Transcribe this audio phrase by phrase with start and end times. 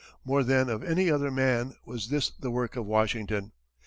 [0.25, 3.51] More than of any other man was this the work of Washington.